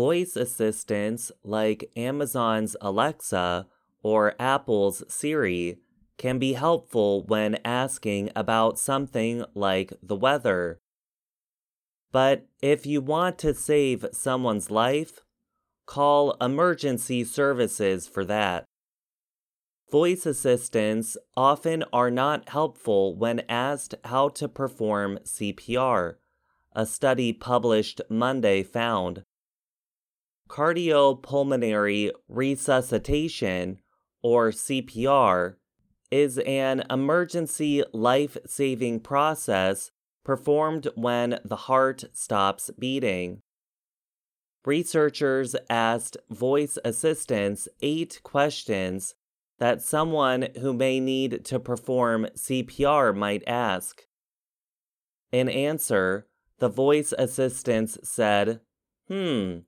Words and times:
Voice 0.00 0.34
assistants 0.34 1.30
like 1.44 1.90
Amazon's 1.94 2.74
Alexa 2.80 3.66
or 4.02 4.34
Apple's 4.40 5.04
Siri 5.12 5.76
can 6.16 6.38
be 6.38 6.54
helpful 6.54 7.22
when 7.24 7.58
asking 7.66 8.30
about 8.34 8.78
something 8.78 9.44
like 9.54 9.92
the 10.02 10.16
weather. 10.16 10.80
But 12.12 12.46
if 12.62 12.86
you 12.86 13.02
want 13.02 13.36
to 13.40 13.52
save 13.52 14.06
someone's 14.12 14.70
life, 14.70 15.20
call 15.84 16.34
emergency 16.40 17.22
services 17.22 18.08
for 18.08 18.24
that. 18.24 18.64
Voice 19.90 20.24
assistants 20.24 21.18
often 21.36 21.84
are 21.92 22.10
not 22.10 22.48
helpful 22.48 23.14
when 23.14 23.42
asked 23.50 23.94
how 24.06 24.30
to 24.30 24.48
perform 24.48 25.18
CPR, 25.24 26.14
a 26.72 26.86
study 26.86 27.34
published 27.34 28.00
Monday 28.08 28.62
found. 28.62 29.24
Cardiopulmonary 30.50 32.10
resuscitation, 32.28 33.78
or 34.20 34.50
CPR, 34.50 35.54
is 36.10 36.38
an 36.38 36.82
emergency 36.90 37.84
life 37.92 38.36
saving 38.44 38.98
process 38.98 39.92
performed 40.24 40.88
when 40.96 41.38
the 41.44 41.54
heart 41.56 42.04
stops 42.12 42.68
beating. 42.76 43.42
Researchers 44.64 45.54
asked 45.70 46.16
voice 46.28 46.78
assistants 46.84 47.68
eight 47.80 48.20
questions 48.24 49.14
that 49.60 49.82
someone 49.82 50.48
who 50.60 50.72
may 50.72 50.98
need 50.98 51.44
to 51.44 51.60
perform 51.60 52.26
CPR 52.36 53.16
might 53.16 53.44
ask. 53.46 54.02
In 55.30 55.48
answer, 55.48 56.26
the 56.58 56.68
voice 56.68 57.14
assistants 57.16 57.98
said, 58.02 58.60
Hmm, 59.08 59.60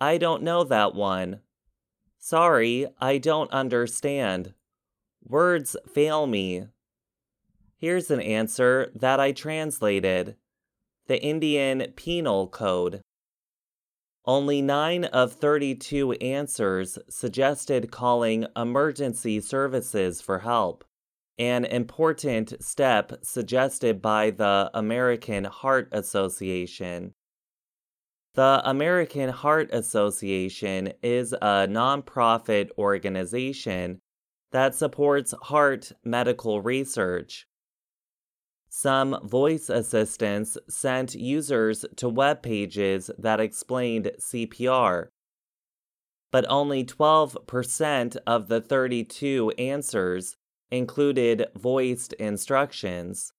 I 0.00 0.16
don't 0.16 0.42
know 0.42 0.64
that 0.64 0.94
one. 0.94 1.40
Sorry, 2.18 2.86
I 3.00 3.18
don't 3.18 3.52
understand. 3.52 4.54
Words 5.22 5.76
fail 5.92 6.26
me. 6.26 6.66
Here's 7.76 8.10
an 8.10 8.20
answer 8.20 8.90
that 8.94 9.20
I 9.20 9.32
translated 9.32 10.36
the 11.06 11.22
Indian 11.22 11.92
Penal 11.96 12.46
Code. 12.48 13.02
Only 14.24 14.62
9 14.62 15.04
of 15.06 15.32
32 15.32 16.12
answers 16.12 16.98
suggested 17.08 17.90
calling 17.90 18.46
emergency 18.54 19.40
services 19.40 20.20
for 20.20 20.40
help, 20.40 20.84
an 21.38 21.64
important 21.64 22.62
step 22.62 23.12
suggested 23.22 24.00
by 24.00 24.30
the 24.30 24.70
American 24.72 25.44
Heart 25.44 25.88
Association. 25.92 27.14
The 28.34 28.62
American 28.64 29.28
Heart 29.30 29.70
Association 29.72 30.92
is 31.02 31.32
a 31.32 31.66
nonprofit 31.66 32.70
organization 32.78 34.00
that 34.52 34.74
supports 34.74 35.34
heart 35.42 35.92
medical 36.04 36.62
research. 36.62 37.46
Some 38.68 39.18
voice 39.24 39.68
assistants 39.68 40.56
sent 40.68 41.16
users 41.16 41.84
to 41.96 42.08
web 42.08 42.40
pages 42.40 43.10
that 43.18 43.40
explained 43.40 44.12
CPR. 44.20 45.08
But 46.30 46.46
only 46.48 46.84
12% 46.84 48.16
of 48.28 48.46
the 48.46 48.60
32 48.60 49.50
answers 49.58 50.36
included 50.70 51.48
voiced 51.56 52.12
instructions. 52.12 53.32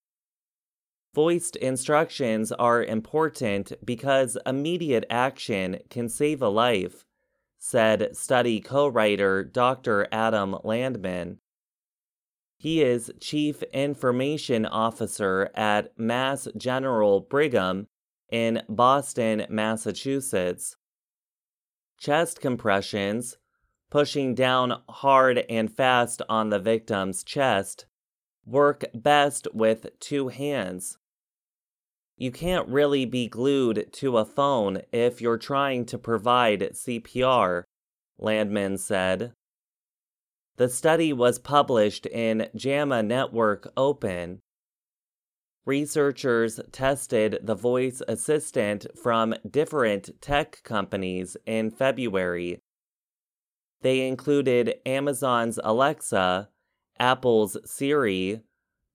Voiced 1.13 1.57
instructions 1.57 2.53
are 2.53 2.81
important 2.81 3.73
because 3.83 4.37
immediate 4.45 5.03
action 5.09 5.79
can 5.89 6.07
save 6.07 6.41
a 6.41 6.47
life, 6.47 7.03
said 7.57 8.15
study 8.15 8.61
co 8.61 8.87
writer 8.87 9.43
Dr. 9.43 10.07
Adam 10.09 10.55
Landman. 10.63 11.39
He 12.55 12.81
is 12.81 13.11
Chief 13.19 13.61
Information 13.73 14.65
Officer 14.65 15.49
at 15.53 15.91
Mass 15.99 16.47
General 16.55 17.19
Brigham 17.19 17.87
in 18.31 18.63
Boston, 18.69 19.45
Massachusetts. 19.49 20.77
Chest 21.99 22.39
compressions, 22.39 23.37
pushing 23.89 24.33
down 24.33 24.81
hard 24.87 25.39
and 25.49 25.75
fast 25.75 26.21
on 26.29 26.51
the 26.51 26.59
victim's 26.59 27.21
chest, 27.21 27.85
work 28.45 28.85
best 28.93 29.49
with 29.53 29.87
two 29.99 30.29
hands. 30.29 30.97
You 32.21 32.29
can't 32.29 32.67
really 32.67 33.05
be 33.05 33.27
glued 33.27 33.91
to 33.93 34.19
a 34.19 34.25
phone 34.25 34.83
if 34.91 35.21
you're 35.21 35.39
trying 35.39 35.87
to 35.87 35.97
provide 35.97 36.61
CPR, 36.61 37.63
Landman 38.19 38.77
said. 38.77 39.33
The 40.57 40.69
study 40.69 41.13
was 41.13 41.39
published 41.39 42.05
in 42.05 42.47
JAMA 42.55 43.01
Network 43.01 43.73
Open. 43.75 44.41
Researchers 45.65 46.59
tested 46.71 47.39
the 47.41 47.55
voice 47.55 48.03
assistant 48.07 48.85
from 49.01 49.33
different 49.49 50.21
tech 50.21 50.61
companies 50.63 51.35
in 51.47 51.71
February. 51.71 52.59
They 53.81 54.07
included 54.07 54.75
Amazon's 54.85 55.59
Alexa, 55.63 56.49
Apple's 56.99 57.57
Siri, 57.65 58.41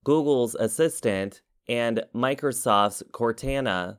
Google's 0.05 0.55
Assistant, 0.55 1.41
and 1.67 2.03
Microsoft's 2.13 3.03
Cortana. 3.11 3.97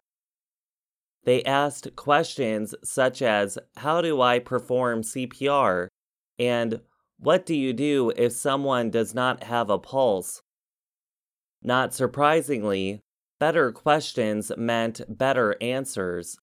They 1.24 1.42
asked 1.44 1.96
questions 1.96 2.74
such 2.82 3.22
as 3.22 3.58
How 3.76 4.00
do 4.00 4.20
I 4.20 4.38
perform 4.38 5.02
CPR? 5.02 5.88
and 6.38 6.80
what 7.18 7.44
do 7.44 7.54
you 7.54 7.72
do 7.72 8.12
if 8.16 8.32
someone 8.32 8.90
does 8.90 9.14
not 9.14 9.42
have 9.44 9.70
a 9.70 9.78
pulse? 9.78 10.40
Not 11.62 11.92
surprisingly, 11.92 13.00
better 13.40 13.72
questions 13.72 14.52
meant 14.56 15.00
better 15.08 15.56
answers. 15.60 16.38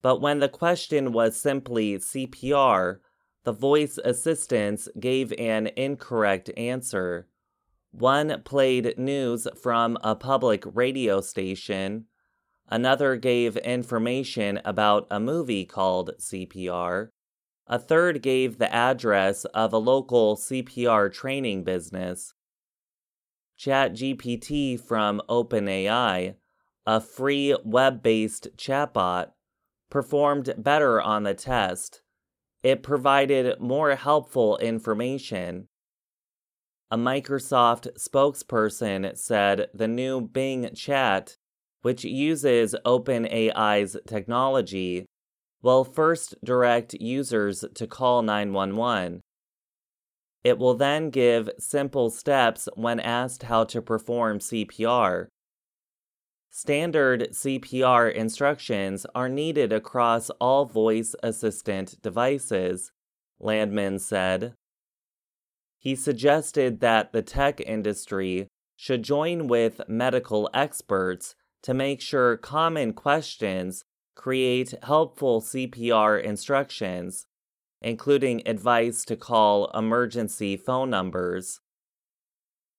But 0.00 0.20
when 0.20 0.38
the 0.38 0.48
question 0.48 1.12
was 1.12 1.36
simply 1.36 1.96
CPR, 1.96 2.98
the 3.42 3.52
voice 3.52 3.98
assistants 4.04 4.88
gave 5.00 5.32
an 5.38 5.70
incorrect 5.76 6.50
answer. 6.56 7.26
One 7.90 8.42
played 8.44 8.98
news 8.98 9.48
from 9.60 9.96
a 10.02 10.14
public 10.14 10.62
radio 10.66 11.20
station, 11.20 12.06
another 12.68 13.16
gave 13.16 13.56
information 13.58 14.60
about 14.64 15.06
a 15.10 15.18
movie 15.18 15.64
called 15.64 16.10
CPR, 16.18 17.08
a 17.66 17.78
third 17.78 18.22
gave 18.22 18.58
the 18.58 18.72
address 18.72 19.44
of 19.46 19.72
a 19.72 19.78
local 19.78 20.36
CPR 20.36 21.12
training 21.12 21.64
business. 21.64 22.34
ChatGPT 23.58 24.80
from 24.80 25.20
OpenAI, 25.28 26.36
a 26.86 27.00
free 27.00 27.56
web 27.64 28.02
based 28.02 28.48
chatbot, 28.56 29.32
performed 29.90 30.54
better 30.56 31.00
on 31.00 31.24
the 31.24 31.34
test. 31.34 32.02
It 32.62 32.82
provided 32.82 33.60
more 33.60 33.94
helpful 33.96 34.56
information. 34.58 35.68
A 36.90 36.96
Microsoft 36.96 37.88
spokesperson 37.98 39.14
said 39.16 39.68
the 39.74 39.88
new 39.88 40.22
Bing 40.22 40.70
chat, 40.74 41.36
which 41.82 42.02
uses 42.02 42.74
OpenAI's 42.86 43.96
technology, 44.06 45.04
will 45.60 45.84
first 45.84 46.34
direct 46.42 46.94
users 46.94 47.62
to 47.74 47.86
call 47.86 48.22
911. 48.22 49.20
It 50.44 50.56
will 50.56 50.74
then 50.74 51.10
give 51.10 51.50
simple 51.58 52.08
steps 52.08 52.70
when 52.74 53.00
asked 53.00 53.42
how 53.42 53.64
to 53.64 53.82
perform 53.82 54.38
CPR. 54.38 55.26
Standard 56.50 57.28
CPR 57.32 58.14
instructions 58.14 59.04
are 59.14 59.28
needed 59.28 59.74
across 59.74 60.30
all 60.40 60.64
voice 60.64 61.14
assistant 61.22 62.00
devices, 62.00 62.92
Landman 63.38 63.98
said. 63.98 64.54
He 65.78 65.94
suggested 65.94 66.80
that 66.80 67.12
the 67.12 67.22
tech 67.22 67.60
industry 67.60 68.48
should 68.76 69.02
join 69.02 69.46
with 69.48 69.80
medical 69.88 70.50
experts 70.52 71.34
to 71.62 71.74
make 71.74 72.00
sure 72.00 72.36
common 72.36 72.92
questions 72.92 73.84
create 74.14 74.74
helpful 74.82 75.40
CPR 75.40 76.22
instructions, 76.22 77.26
including 77.80 78.46
advice 78.46 79.04
to 79.04 79.16
call 79.16 79.70
emergency 79.72 80.56
phone 80.56 80.90
numbers. 80.90 81.60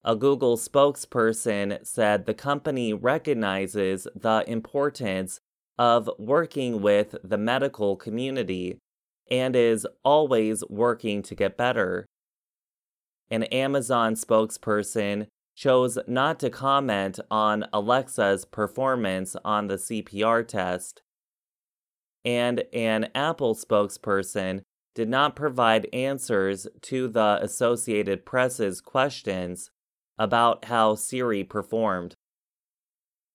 A 0.04 0.16
Google 0.16 0.57
spokesperson 0.57 1.86
said 1.86 2.25
the 2.25 2.34
company 2.34 2.94
recognizes 2.94 4.07
the 4.16 4.44
importance 4.48 5.40
of 5.78 6.10
working 6.18 6.81
with 6.81 7.16
the 7.24 7.38
medical 7.38 7.95
community 7.95 8.78
and 9.30 9.56
is 9.56 9.88
always 10.04 10.63
working 10.69 11.22
to 11.24 11.36
get 11.36 11.57
better. 11.57 12.06
An 13.31 13.44
Amazon 13.44 14.16
spokesperson 14.16 15.28
chose 15.56 15.98
not 16.08 16.40
to 16.40 16.50
comment 16.50 17.20
on 17.30 17.66
Alexa's 17.74 18.46
performance 18.46 19.36
on 19.44 19.68
the 19.68 19.76
CPR 19.76 20.48
test 20.48 21.02
and 22.26 22.64
an 22.74 23.10
Apple 23.16 23.56
spokesperson 23.56 24.62
did 24.96 25.10
not 25.10 25.36
provide 25.36 25.88
answers 25.94 26.68
to 26.81 27.08
the 27.08 27.40
Associated 27.42 28.26
Press's 28.26 28.81
questions 28.81 29.72
about 30.18 30.66
how 30.66 30.96
Siri 30.96 31.44
performed. 31.44 32.16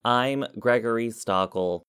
I'm 0.04 0.44
Gregory 0.58 1.08
Stachel. 1.08 1.82